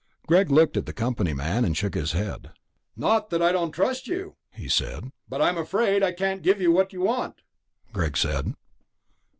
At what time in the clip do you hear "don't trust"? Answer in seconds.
3.51-4.07